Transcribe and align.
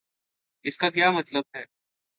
اس 0.65 0.77
کا 0.77 0.89
کیا 0.89 1.11
مطلب؟ 1.11 1.43